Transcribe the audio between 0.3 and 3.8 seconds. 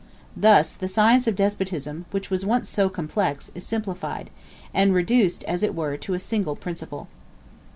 Thus the science of despotism, which was once so complex, is